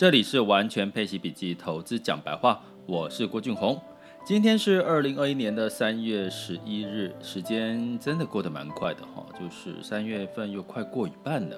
[0.00, 3.78] 这里是完全配奇笔记投资讲白话，我是郭俊宏。
[4.24, 11.56] 今天是二零二一年的三月十一日，时间真的过得蛮快的哈，就是三月份又快过一半了。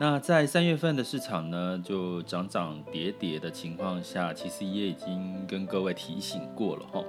[0.00, 7.04] 那在三月份的市场呢，就涨涨跌跌的情况下，其实也已经跟各位提醒过了哈。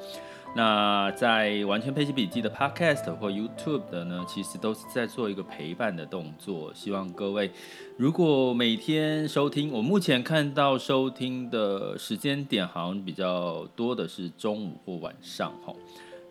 [0.55, 6.73] 那在完全配息笔记的 Podcast 或 YouTube 的呢，其实都是在做一个陪伴的动作。
[6.73, 7.51] 希望各位
[7.95, 15.73] 如果每天收听，我目前看到收听的时间点好像比较多的是中午或晚上哈。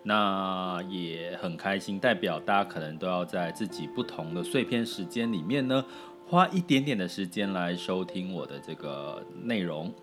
[0.02, 5.84] 那也很开心，代表大家可能都要在自己不同的碎片时间里面呢。
[6.28, 9.94] 花一点点的时间来收听我的这个内容，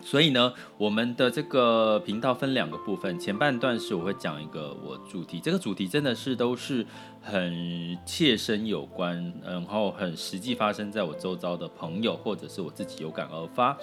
[0.00, 6.86] 所以呢，我们的这个频道分两个部分，前半段是我会讲一个我主题，这个主题真的是都是
[7.20, 13.76] 很切身有关，然后很实际发生在我周遭的朋友或者是我自己有感而发，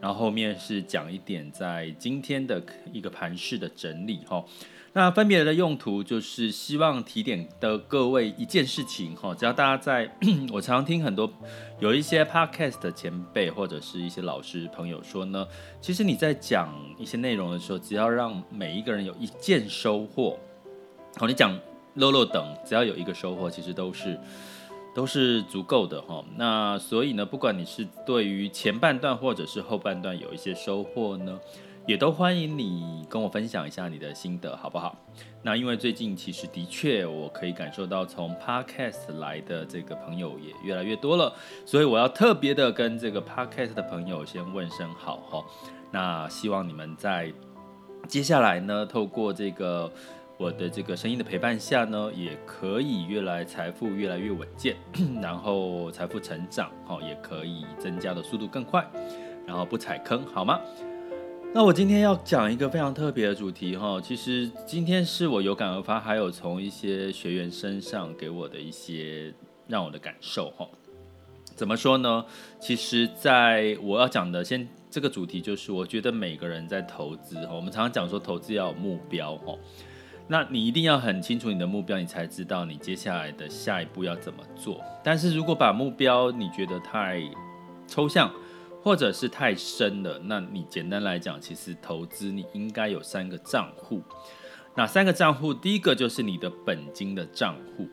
[0.00, 4.44] 然后后面是讲一点在今天的一个盘势的整理哈。
[4.96, 10.08] 那分别的用途就是希望提点的各位一件事情哈，只要大家在，
[10.52, 11.28] 我常听很多
[11.80, 15.44] 有一些 podcast 的前辈或者是一些老师朋友说呢，
[15.80, 20.38] 其实你在讲一些内容的时候，只要让每一个人有一件收获，
[21.16, 21.58] 好，你讲
[21.94, 24.16] 漏漏等，只要有一个收获，其实都是
[24.94, 26.24] 都是足够的哈。
[26.36, 31.38] 那所以呢，不管你是对于前半段或者是后半段有一些收获呢。
[31.86, 34.96] 也都欢迎你跟我分享一下你的心得，好不好？
[35.42, 41.30] 那因为最近其实的确我可以感受到从 Podcast 来的这个朋友也越来越多了，
[41.66, 45.44] 所以我要特别的跟这个 Podcast 的朋友先问声好哈。
[45.90, 47.30] 那希望你们在
[48.08, 49.92] 接下来呢，透过这个
[50.44, 54.76] 我的这个声音的陪伴下呢，也可以越来财富越来越稳健，
[55.22, 58.86] 然后财富成长，好，也可以增加的速度更快，
[59.46, 60.60] 然后不踩坑，好吗？
[61.54, 69.32] 那我今天要讲一个非常特别的主题哈，其实今天是我有感而发，还有从一些学员身上给我的一些
[69.66, 70.68] 让我的感受哈。
[71.54, 72.22] 怎么说呢？
[72.60, 79.56] 其实在我要讲的先这个主题就是，我觉得每个人在投资哈，我们常常讲说投资要有目标哈，
[80.26, 84.80] 那你一定要很清楚你的目标，你才知道你接下来的下一步要怎么做。
[85.02, 87.22] 但是如果把目标你觉得太
[87.86, 88.32] 抽象，
[88.82, 94.02] 或者是太深了，那你简单来讲，其实投资你应该有三个账户。
[94.74, 95.52] 哪三个账户？
[95.52, 97.86] 第一个就是你的本金的账户，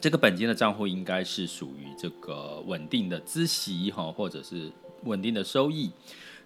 [0.00, 4.70] 这个本金的账户应该是属于这个稳定的资息哈，或者是
[5.04, 5.90] 稳定的收益。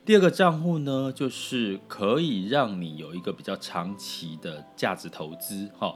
[0.04, 5.94] 第二个账户呢，就是可以让你有一个比较长期的价值投资哈。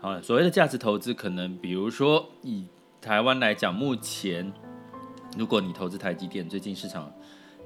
[0.00, 2.66] 啊，所谓的价值投资，可能比如说以
[3.00, 4.52] 台湾来讲，目前。
[5.38, 7.12] 如果你投资台积电，最近市场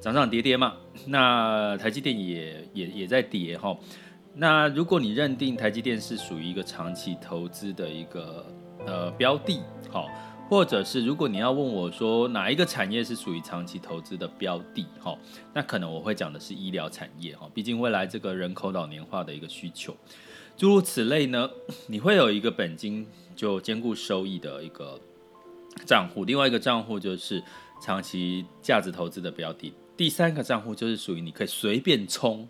[0.00, 0.74] 涨涨跌跌嘛，
[1.06, 3.76] 那台积电也也也在跌哈。
[4.34, 8.44] 那如果你认定台积电是属于一个长期投资的一个
[8.86, 10.08] 呃标的，好，
[10.50, 15.16] 或者是如果你要问我说哪一个产业是属于长期投资的标的，哈，
[15.54, 19.96] 那可能我会讲的是医疗产业哈，毕竟未来这个人口老年化的一个需求，
[20.56, 21.48] 诸如此类呢，
[21.86, 23.06] 你会有一个本金
[23.36, 25.00] 就兼顾收益的一个。
[25.86, 27.40] 账户，另外一个账户就是
[27.80, 32.46] 长期价值投资的标的，第三个账户就是属于你可以随便冲，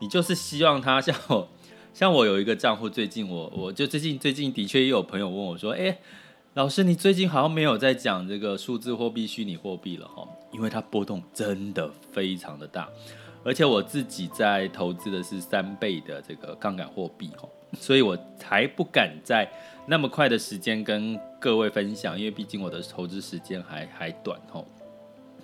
[0.00, 1.48] 你就是希望它像我，
[1.94, 5.98] 像我有一个账户，最近我我就最近最近的确也有朋友问我说，哎，
[6.58, 12.88] 老师你最近好像没有在讲这个数字货币、虚拟货币了哈，因为它波动真的非常的大，
[13.44, 17.48] 而且我自己在投资的是三倍的这个杠杆货币哈。
[17.78, 19.48] 所以我才不敢在
[19.86, 24.60] 那么快的时间跟各位分享，因为毕竟我的投资时间还还短哈。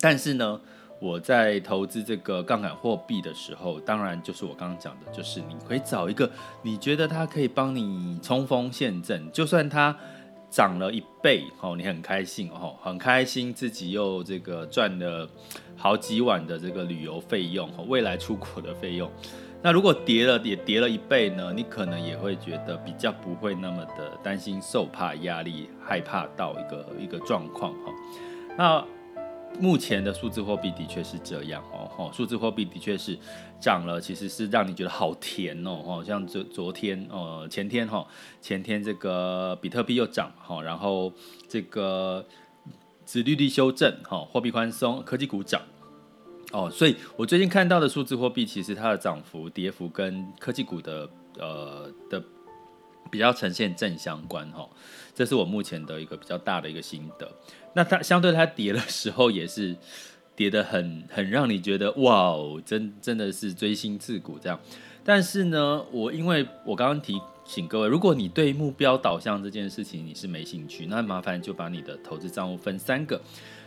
[0.01, 0.61] 但是呢，
[1.01, 6.29] 我在投资这个杠杆货币的时候，当然就是我刚刚讲的，就是你可以找一个
[6.63, 9.97] 你觉得它可以帮你冲锋陷阵，就算它
[10.55, 15.29] 涨了一倍哦，你很开心哦，很开心自己又这个赚了
[15.77, 19.11] 好几万的这个旅游费用，未来出国的费用。
[19.61, 21.53] 那如果跌了也跌了一倍呢？
[21.53, 27.93] 你可能也会觉得比较不会那么的担心、受怕、压力、害怕到一个一个状况哈。
[28.57, 28.85] 那
[29.61, 33.19] 目前的数字货币的确是这样哦，数字货币的确是
[33.61, 38.07] 涨了，其实是让你觉得好甜哦，哦，像昨昨天哦，前天哈，
[38.41, 41.13] 前天这个比特币又涨哈，然后
[41.49, 42.25] 这个
[43.07, 45.63] 殖利率修正哈，货币宽松，科技股涨。
[46.53, 51.09] 哦，所以我最近看到的数字货币，其实它的涨幅、跌幅跟科技股的
[51.39, 52.23] 呃的
[53.15, 54.69] 比较呈现正相关哈、
[55.15, 57.31] 这是我目前的一个比较大的一个心得。
[57.75, 59.77] 那它相对它跌的时候也是
[60.35, 64.59] 跌得很很让你觉得哇哦，真真的是锥心刺骨这样。
[65.05, 73.21] 但是呢，我因为我刚刚提醒各位，如果你对目标导向这件事情你是没兴趣，那麻烦就把你的投资账户分三个。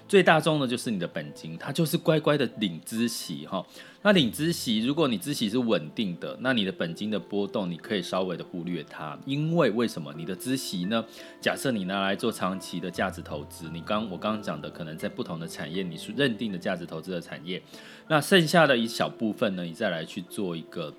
[0.07, 3.65] 最大宗的就是你的本金，它就是乖乖的领孳息哈。
[4.01, 10.13] 那领孳息，如果你孳息是稳定的，那你的本金的波动你可以稍微的忽略它，因为为什么？
[10.15, 11.03] 你的孳息呢？
[11.41, 17.61] 假设你拿来做长期的价值投资，你刚我刚刚讲的可能在不同的产业，你是认定的价值投资的产业，
[18.07, 20.93] 那剩下的一小部分呢，你再来去做一个。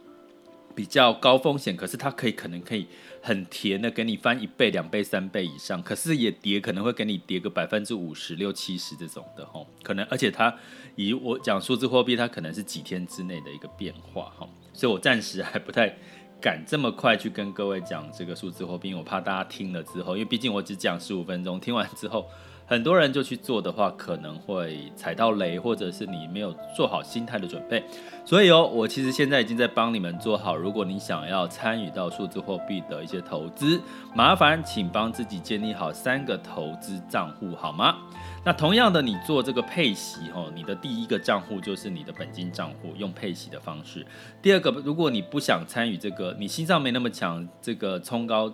[0.79, 2.87] 比较高风险，可是它可以可能可以
[3.21, 10.55] 很甜的给你翻一倍、两倍、三倍以上，可是也跌可能会给你跌个百分之五十六七十这种的吼，可能而且它
[10.95, 15.93] 以我讲数字货币，它可能是几天之内的一个变化哈，所以我暂时还不太
[16.41, 22.25] 敢这么快去跟各位讲这个数字货币，我怕大家听了之后，因为毕竟我只讲十五分钟，听完之后。
[22.69, 27.83] 很多人就去做的话，可能会踩到雷，或者是你没有做好心态的准备。
[28.27, 30.55] 所以哦，我其实现在已经在帮你们做好。
[30.55, 33.81] 如果你想要参与到数字货币的一些投资，
[34.15, 37.97] 麻烦请帮自己建立好三个投资账户，好吗？
[38.45, 44.05] 那同样的，你做这个配息哦，你的第一个账户就是你的本金账户，用配息的方式。
[44.43, 48.53] 第二个，如果你不想参与这个，你心脏没那么强，这个冲高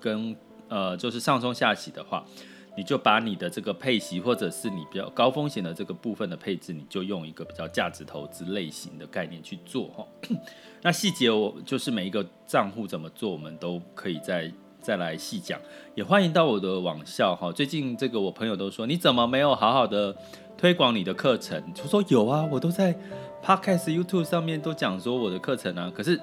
[0.00, 0.34] 跟
[0.68, 2.24] 呃就是上冲下洗的话。
[2.76, 10.06] 你就把你的这个配息，或者是你比较高风险的这个部分的配置，你就用一个比较价值投资类型的概念去做哈。
[10.82, 14.50] 那细节我就是每一个账户怎么做，我们都可以再
[14.80, 15.60] 再来细讲。
[15.94, 17.52] 也欢迎到我的网校哈。
[17.52, 20.16] 最近这个我朋友都说，你怎么没有好好的
[20.56, 21.62] 推广你的课程？
[21.74, 22.96] 就说有啊，我都在
[23.44, 26.20] Podcast、YouTube 上面都讲说我的课程啊，可是。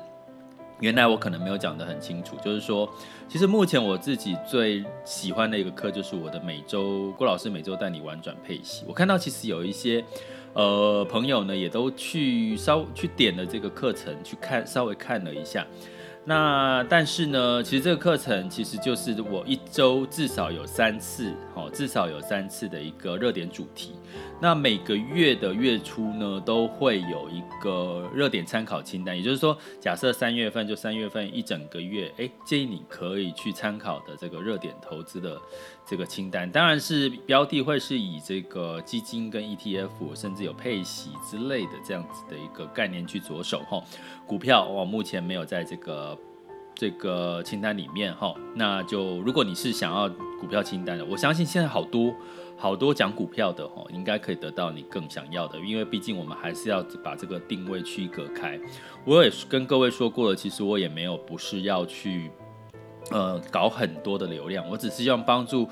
[0.80, 2.88] 原来我可能没有讲得很清楚，就是说，
[3.28, 8.86] 其实目前我自己最喜欢的一个课就是我的每周郭老师每周带你玩转配戏。
[8.88, 10.04] 我看到其实有一些
[10.54, 15.66] 呃朋友呢，也都去稍去点了这个课程去看，稍微看了一下。
[16.30, 23.96] 那但是呢，其实这个课程其实就是我一周至少有三次，哦，至少有三次的一个热点主题。
[24.42, 35.40] 那每个月的月初呢，都会有一个热点参考清单，也就是说，假设三月份就三月份一整个月，诶，建议你可以去参考的这个热点投资的
[35.90, 43.82] 这个清单，当然是标的会是以这个基金跟 ETF，甚至有配息之类的这样子的一个概念去着手哈。
[44.26, 46.18] 股票我目前没有在这个
[46.76, 48.36] 这个清单里面哈。
[48.54, 50.10] 那就如果你是想要
[50.42, 52.14] 股票清单的，我相信现在好多
[52.58, 58.60] 好多讲股票的哈，应该可以得到你更想要的，因为毕竟我们还是要把这个定位区隔开。
[59.06, 62.30] 我也跟各位说过了，其实我也没有不是要去。
[63.12, 65.68] 呃，搞很多的流量，我只是希望帮助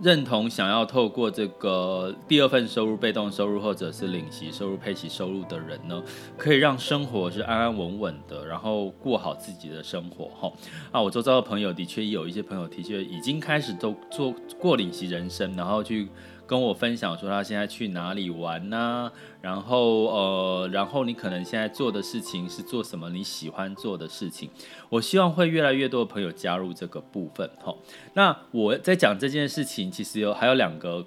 [0.00, 6.02] 认同想要透过这个第二份收入、被动收入或者是领息收入、配息收入的人呢，
[6.36, 10.52] 可以让生活是安安稳稳的，然后过好自己的生活哈。
[10.90, 16.08] 啊，我周遭的朋友的确有一些朋友的确已经开始都做过领息人生，然后去。
[16.46, 19.10] 跟我分享说他现在去哪里玩呢、
[19.40, 24.50] 然后呃，然后你可能现在做的事情是做什么你喜欢做的事情？
[24.90, 27.48] 我希望会越来越多的朋友加入这个部分。
[27.62, 27.74] 哈，
[28.14, 31.04] 那我在讲这件事情，其实有还有两个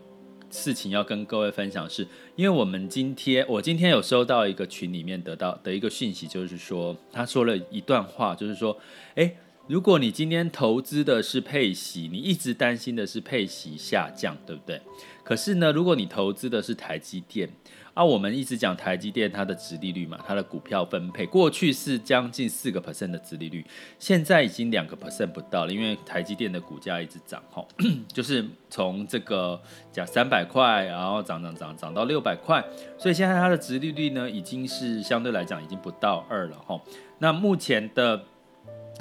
[0.50, 8.76] 事情要跟各位分享是，是因为我们今天我今天有收到一个群里面得到的一个讯息，就是说他说了一段话，就是说，
[9.16, 9.38] 诶。
[9.68, 14.80] 如果你今天投资的是配息，你一直担心的是配息下降，对不对？
[15.24, 17.50] 可是呢，如果你投资的是台积电，
[17.96, 23.66] 啊，我们一直讲台积电它的殖利率嘛，它的股票分配过去是将近四个 percent 的殖利率，
[23.98, 27.68] 现在已经两个 percent 不到了，因为台积电的股价一直涨，吼，
[28.14, 29.60] 就是从这个
[29.92, 32.64] 讲三百块，然后涨涨涨涨到六百块，
[33.00, 36.80] 所以现在它的殖利率呢，已经是相对来讲已经不到二了，吼。
[37.18, 38.24] 那目前的。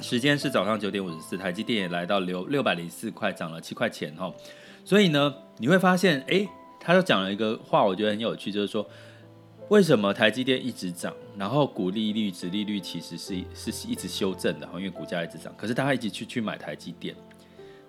[0.01, 4.31] 时间是早上九点五十四，台积电也来到六六百零四块，涨了七块钱哈。
[4.83, 6.47] 所以呢，你会发现，哎，
[6.79, 8.87] 他就讲了一个话，我觉得很有趣，就是说，
[9.69, 17.15] 为什么台积电一直涨，然后股利率、殖利率其实是是一直修正的哈，因为股价一直涨，可是大家一直去去买台积电，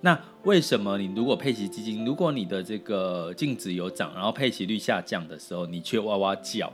[0.00, 6.72] 那为什么你如果配息基金，如果你的这个净值有涨，然后配息率下降的时候，你却哇哇叫？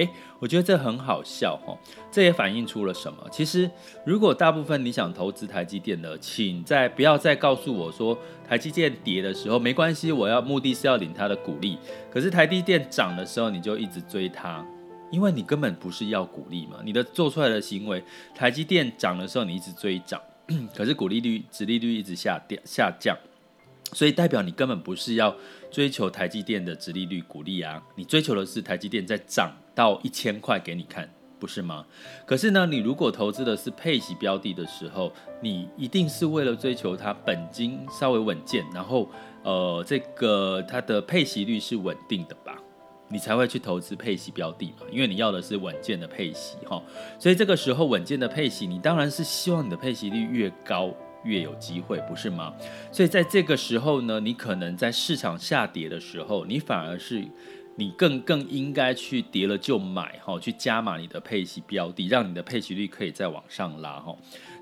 [0.00, 1.76] 诶，我觉得这很好笑哈，
[2.10, 3.18] 这也反映出了什么？
[3.30, 3.70] 其实，
[4.04, 11.76] 如果大部分你想投资台积电的，请再不要再告诉我说台积电跌的时候没关系，我要目的是要领它的股利。
[12.10, 14.64] 可是台积电涨的时候你就一直追它，
[15.10, 16.78] 因为你根本不是要股利嘛。
[16.82, 18.02] 你的做出来的行为，
[18.34, 20.20] 台积电涨的时候你一直追涨，
[20.74, 23.14] 可是股利率、殖利率一直下跌下降，
[23.92, 25.36] 所以代表你根本不是要
[25.70, 31.08] 追求台积电的殖利率股利啊，你追求的是台积电在涨到一千块给你看，
[31.38, 31.84] 不是吗？
[32.26, 39.08] 可是呢，你如果投资的是配息标的的时候，你一定是为了追求它本金稍微稳健，然后
[39.42, 42.56] 呃，这个它的配息率是稳定的吧？
[43.12, 46.80] 你才会去投资配息标的嘛，因为你要的是稳健的配息哈，
[47.18, 52.54] 所以这个时候稳健的配息，你当然是希望你的配息率越高越有机会，不是吗？
[52.92, 57.26] 所以在这个时候呢，你可能在市场下跌的时候，你反而是
[57.76, 64.14] 你更更应该去跌了就买哈，去加码你的配息标的，让你的配息率可以再往上拉哈。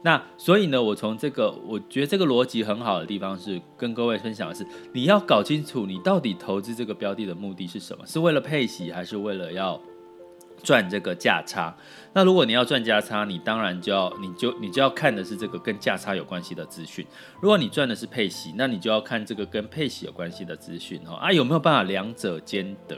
[0.05, 9.81] 那所以呢，我从这个我觉得这个逻辑很好的地方是跟各位分享的是，你要搞清楚你到底投资这个标的的目的是什么，是为了配息还是为了要
[10.63, 11.75] 赚这个价差？
[12.15, 17.07] 那如果你要赚价差，你当然就要你就你就要看的是这个跟价差有关系的资讯。
[17.41, 22.97] 如果你赚的是配息，那你就要看这个跟配息有关系的资讯哈啊，有没有办法两者兼得？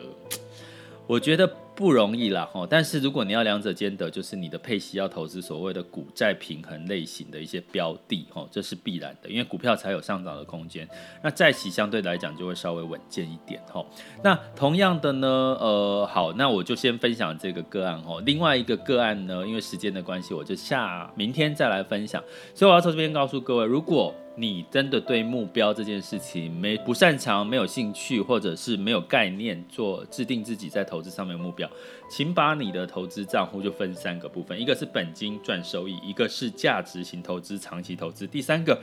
[1.10, 2.64] 我觉得不容易啦，哈。
[2.70, 10.88] 但是如果你要两者兼得，就是你的配息要投资所谓的股债平衡类型的一些标的，哈，这是必然的，因为股票才有上涨的空间。
[11.20, 13.84] 那债息相对来讲就会稍微稳健一点，哈。
[14.22, 18.22] 那同样的呢，呃，好，那我就先分享这个个案，哈。
[18.24, 22.22] 另外一个个案呢，因为时间的关系，我就下明天再来分享。
[22.54, 31.68] 所以我要从这边告诉各位，如果你真的对目标这件事情没不擅长、没有兴趣，或者是没有概念做制定自己在投资上面的目标，
[32.10, 38.80] 请把你的投资账户就分三个部分：一个是本金赚收益，一个是价值型投资、长期投资，第三个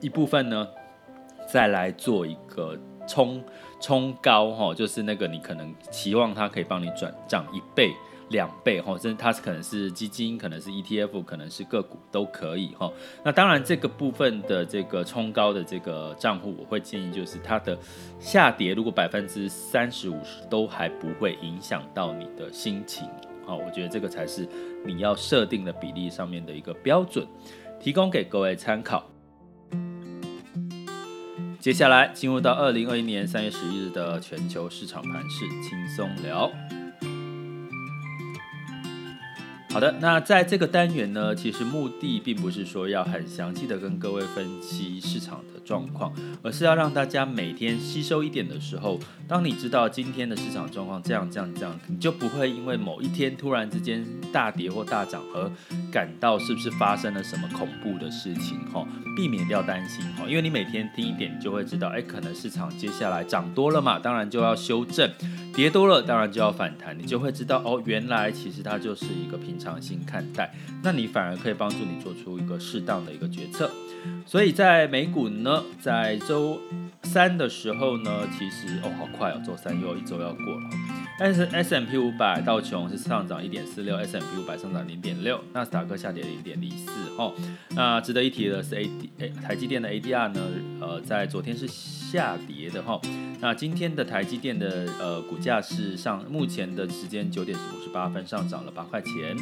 [0.00, 0.66] 一部分呢，
[1.48, 2.76] 再来做一个
[3.06, 3.40] 冲
[3.80, 7.92] 冲高哈，就是那个你可能期望它可以帮你转涨一倍。
[8.30, 12.90] 两倍哈，甚至它是可能是基金，可能是 ETF，可能是个股都可以哈。
[13.24, 17.78] 那当然，这个部分的这个冲高的这个账户，我会建议就是它的
[18.18, 23.08] 下跌，如果百分之三十五十都还不会影响到你的心情，
[23.46, 24.48] 好，我觉得这个才是
[24.84, 27.26] 你要设定的比例上面的一个标准，
[27.78, 29.10] 提供给各位参考。
[31.60, 36.52] 接下来进入到二零二一年三月十一日的全球市场盘势轻松聊。
[39.74, 46.14] 好的，那在这个单元呢，其实目的并不是说要很详细的跟各位分析市场的状况，
[46.44, 55.50] 而是要让大家每天吸收一点的时候，当你知道今天的市场状况这样这样这样，你就不会因为某一天突然之间大跌或大涨而
[55.90, 65.10] 感到是不是发生了什么恐怖的事情哈，避免掉担心哈，因为你每天听一点，就会知道，哎，可能市场接下来涨多了嘛，当然就要修正；
[65.54, 69.74] 跌多了，当然就要反弹，你就会知道哦，原来其实它就是一个平常。
[69.84, 70.50] 心看待，
[70.82, 73.70] 那你反而可以帮助你做出一个适当的一个决策。
[74.24, 76.58] 所以在美股呢，在周
[77.02, 80.70] 三的时候呢，其实哦，好快哦，周三又一周要过了。
[81.18, 86.90] S S&P 五百道琼是上涨一点四六 S M P 五百上涨零点六，纳斯达克下跌零点零四。
[87.18, 87.34] 哦，
[87.76, 89.10] 那值得一提的是 A D
[89.42, 90.40] 台积电的 A D R 呢，
[90.80, 91.68] 呃，在昨天是
[92.14, 93.00] 下跌的哈。
[93.40, 99.36] 那今天的台积电的呃股价是上，目前的时间九点五十八分上涨了八块钱。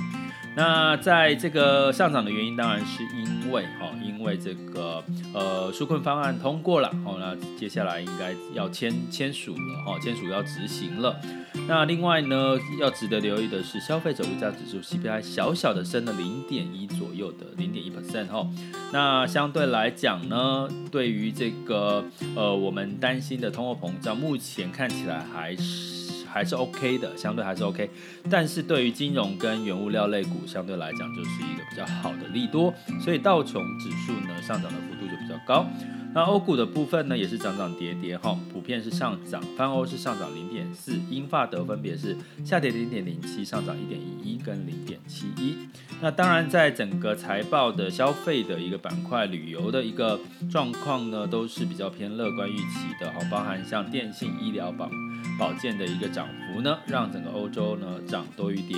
[0.56, 11.20] 那在这个上涨的原因，当然是因为哈，因为这个呃纾困方案通过了，哦，那接下来应该要签签署了哈，签署要执行了。
[11.68, 18.48] 那另外呢，要值得留意的是，消费者物价指数 CPI 小小的升了零点一左右的零点一 percent 哈。
[18.90, 27.90] 那相对来讲呢，对于这个呃我们担心的通货膨胀，目前看起来还是还是 OK 的，相对还是 OK。
[28.30, 35.66] 但是对于金融跟原物料类股，相对来讲就是一个比较好的利多，所以道琼指数呢上涨的幅度就比较高。
[36.14, 45.56] 那欧股的部分呢，也是涨涨跌跌哈，普遍是上涨，泛欧是上涨零点四，英法德分别是下跌零点零七，上涨一点一一跟零点七一。
[46.02, 54.90] 那当然，在整个财报的消费的一个板块、旅游的一个状况呢，都是比较偏乐观预期的哈，包含像电信、医疗保
[55.38, 58.76] 保健的一个涨幅呢，让整个欧洲呢涨多于跌。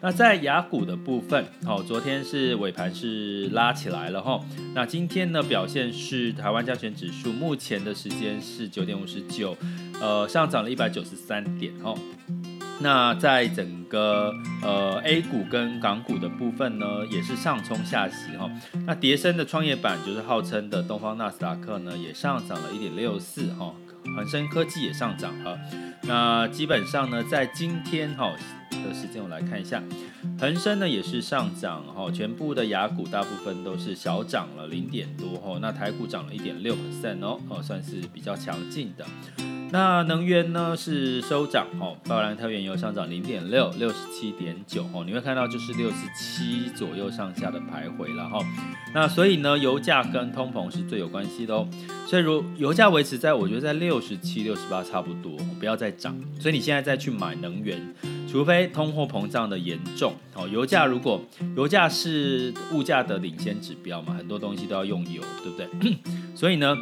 [0.00, 4.40] 那在雅股的部分，好，昨天是尾盘是拉起来了哈。
[4.74, 9.56] 那今天呢表现是台湾加权指数目前的时间是九点五十九，
[10.00, 11.96] 呃，上涨了一百九十三点哦。
[12.78, 14.30] 那在整个
[14.62, 18.50] 呃 A 股跟港股的部分呢，也是上冲下洗哈。
[18.86, 23.72] 那碟生的创业板就是号称的东方纳斯达克呢，也上涨了一点六四哈。
[24.14, 25.58] 恒生科技也上涨了。
[26.02, 28.32] 那基本上呢，在今天哈。
[28.86, 29.82] 的时间，我来看一下，
[30.38, 39.04] 恒生呢也是上涨哈，全部的雅股大部分都是小涨了零点多哈，那台股涨了一点六 percent 哦，哦算是比较强劲的。
[39.70, 48.38] 那能源呢是收涨哦，巴兰特原油上涨零点六，六十七点九哦，你会看到就是六十七左右上下的徘徊了哈。
[48.94, 51.68] 那所以呢，油价跟通膨是最有关系的哦。
[52.06, 56.16] 所以如油价维持在我觉得在六十七、六十八差不多，不要再涨。
[56.38, 57.94] 所以你现在再去买能源，
[58.30, 60.48] 除非通货膨胀的严重哦。
[60.48, 61.20] 油价如果
[61.56, 65.96] 油价是物价的领先指标嘛，很多东西都要用油，对不对？
[66.34, 66.74] 所以呢。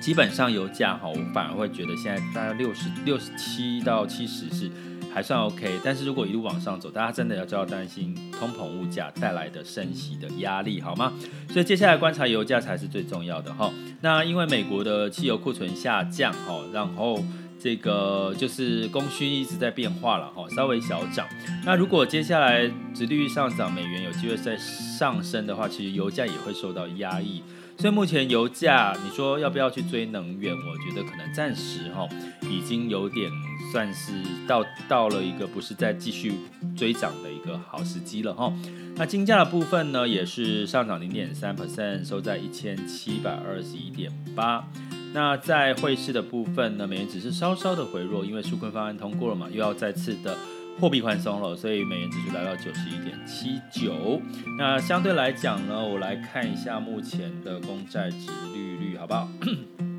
[0.00, 4.70] 基本上油价哈，我反而会觉得现在大概六十六十七到七十是
[5.12, 11.12] 还算 OK，但是如果一路往上走，大家真的要就要担心通膨物价带来的升息的压力，好吗？
[11.50, 13.72] 所以接下来观察油价才是最重要的哈。
[14.00, 17.22] 那因为美国的汽油库存下降哈，然后
[17.58, 21.26] 这个就是供需一直在变化了哈，稍微小涨。
[21.66, 27.42] 那如果接下来殖利率上涨，美元有机会再上升的话，其实油价也会受到压抑。
[27.80, 30.54] 所以目前油价，你说要不要去追能源？
[30.54, 32.06] 我觉得可能暂时哈，
[32.42, 33.30] 已经有点
[33.72, 34.12] 算是
[34.46, 36.34] 到到了一个不是再继续
[36.76, 38.52] 追涨的一个好时机了哈。
[38.96, 44.68] 那金价的部分呢，也是上涨零点三 percent，收在一千七百二十一点八。
[45.14, 50.36] 那在汇市的部分呢，美元只是稍稍的回弱，因为纾困方案通过了嘛，又要再次的。
[50.80, 54.20] 货币宽松了，所以美元指数来到九十一点七九。
[54.56, 59.28] 那相对来讲呢，我来看一下目前的公债殖利率，好不好？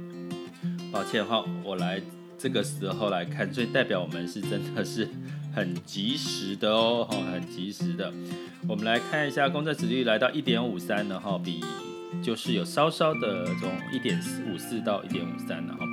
[0.92, 2.02] 抱歉哈，我来
[2.36, 5.08] 这个时候来看，所以代表我们是真的是
[5.54, 8.12] 很及时的哦， 很及时的。
[8.68, 11.64] 我们来看一下公债殖利率来到一点五三呢，哈，比
[12.24, 14.20] 就是有稍稍的从一点
[14.52, 15.86] 五四到一点五三了哈。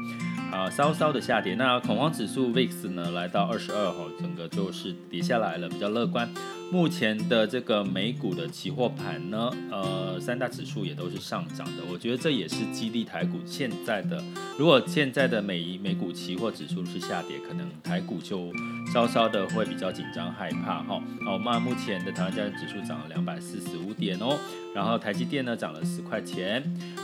[0.58, 1.54] 啊，稍稍的下跌。
[1.54, 6.28] 那恐慌指数 VIX 呢，来到二十二号，整个就是跌下来了，比较乐观。
[6.72, 11.84] 目前的这个美股的期货盘呢，呃，三大指数也都是上涨的。
[11.88, 14.20] 我觉得这也是激励台股现在的。
[14.58, 18.52] 如果现在的美美股期货指数是下跌，可能台股就
[18.92, 21.00] 稍稍的会比较紧张害怕哈。
[21.24, 24.36] 好，那目前的台湾加权指数涨了两百四十五点哦，
[24.74, 26.62] 然后台积电呢涨了十块钱。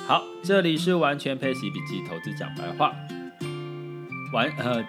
[0.09, 2.93] 好，这里是完全配息笔记投资讲白话。
[4.35, 4.85] 完呃，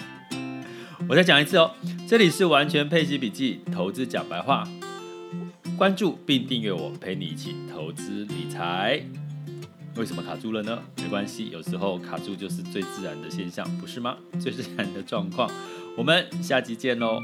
[1.06, 1.70] 我再讲一次哦，
[2.08, 4.66] 这里是完全配息笔记，投资讲白话，
[5.76, 9.04] 关注并订阅我，陪你一起投资理财。
[9.96, 10.82] 为什么卡住了呢？
[11.02, 14.16] 没关系，有时候卡住就是最自然的现象，不是吗？
[14.40, 15.50] 最自然的状况。
[15.94, 17.20] 我们下集见喽。